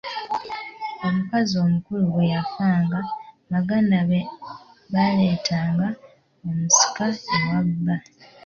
[1.07, 2.99] Omukazi omukulu bwe yafanga,
[3.51, 4.19] baganda be
[4.91, 5.87] baaleetanga
[6.47, 7.95] omusika ewa bba.